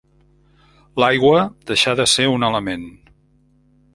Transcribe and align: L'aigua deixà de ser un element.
L'aigua 1.03 1.43
deixà 1.73 1.95
de 2.01 2.09
ser 2.15 2.27
un 2.37 2.47
element. 2.51 2.91